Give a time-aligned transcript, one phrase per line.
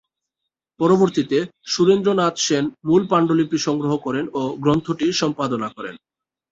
[0.79, 1.37] পরবর্তীতে,
[1.65, 5.95] সুরেন্দ্রনাথ সেন মূল পাণ্ডুলিপি সংগ্রহ করেন ও গ্রন্থটি সম্পাদনা করেন।